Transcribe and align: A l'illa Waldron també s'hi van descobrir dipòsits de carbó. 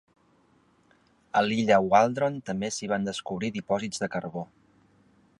A 1.41 1.43
l'illa 1.49 1.77
Waldron 1.89 2.39
també 2.49 2.71
s'hi 2.77 2.89
van 2.93 3.05
descobrir 3.09 3.51
dipòsits 3.59 4.05
de 4.05 4.09
carbó. 4.17 4.43